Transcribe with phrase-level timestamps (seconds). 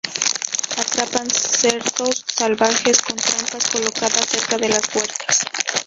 [0.79, 5.45] Atrapan cerdos salvajes con trampas colocadas cerca de las huertas.